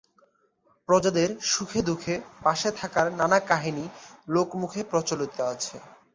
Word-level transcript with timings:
প্রজাদের 0.89 1.29
সুখে-দুঃখে 1.43 2.15
পাশে 2.43 2.69
থাকার 2.71 3.07
নানা 3.13 3.39
কাহিনী 3.49 3.85
লোকমুখে 4.27 4.81
প্রচলিত 4.83 5.35
আছে। 5.53 5.75